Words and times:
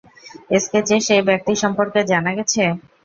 স্কেচের 0.61 1.01
সেই 1.07 1.21
ব্যাক্তি 1.27 1.53
সম্পর্কে 1.63 1.99
জানা 2.11 2.31
গেছে। 2.37 2.63